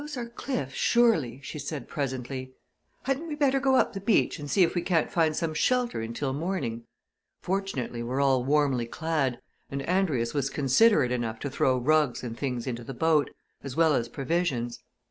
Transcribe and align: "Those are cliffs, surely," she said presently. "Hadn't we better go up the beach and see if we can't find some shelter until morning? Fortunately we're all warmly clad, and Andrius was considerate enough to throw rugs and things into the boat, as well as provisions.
"Those 0.01 0.17
are 0.17 0.25
cliffs, 0.25 0.73
surely," 0.73 1.41
she 1.43 1.59
said 1.59 1.87
presently. 1.87 2.55
"Hadn't 3.03 3.27
we 3.27 3.35
better 3.35 3.59
go 3.59 3.75
up 3.75 3.93
the 3.93 4.01
beach 4.01 4.39
and 4.39 4.49
see 4.49 4.63
if 4.63 4.73
we 4.73 4.81
can't 4.81 5.11
find 5.11 5.35
some 5.35 5.53
shelter 5.53 6.01
until 6.01 6.33
morning? 6.33 6.85
Fortunately 7.39 8.01
we're 8.01 8.19
all 8.19 8.43
warmly 8.43 8.87
clad, 8.87 9.39
and 9.69 9.83
Andrius 9.83 10.33
was 10.33 10.49
considerate 10.49 11.11
enough 11.11 11.37
to 11.41 11.51
throw 11.51 11.77
rugs 11.77 12.23
and 12.23 12.35
things 12.35 12.65
into 12.65 12.83
the 12.83 12.95
boat, 12.95 13.29
as 13.63 13.75
well 13.75 13.93
as 13.93 14.09
provisions. 14.09 14.79